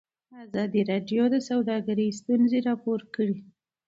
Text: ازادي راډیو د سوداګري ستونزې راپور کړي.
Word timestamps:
ازادي 0.43 0.81
راډیو 0.91 1.23
د 1.33 1.35
سوداګري 1.49 2.07
ستونزې 2.19 2.59
راپور 2.67 2.99
کړي. 3.15 3.37